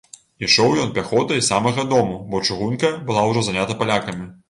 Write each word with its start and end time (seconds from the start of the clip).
Ішоў 0.45 0.71
ён 0.83 0.95
пяхотай 0.95 1.39
з 1.43 1.45
самага 1.51 1.87
дому, 1.93 2.19
бо 2.33 2.43
чыгунка 2.49 2.95
была 3.11 3.29
ўжо 3.33 3.49
занята 3.53 3.81
палякамі. 3.85 4.33